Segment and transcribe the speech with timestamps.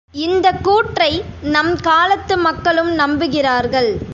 [0.19, 1.09] இந்தக் கூற்றை
[1.47, 3.91] நம் காலத்து மக்களும் நம்புகிறார்கள்!